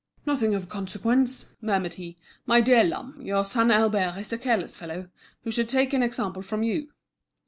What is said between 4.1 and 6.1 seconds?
is a careless fellow, who should take an